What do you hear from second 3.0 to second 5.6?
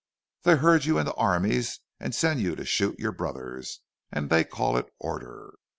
brothers—and they call it order!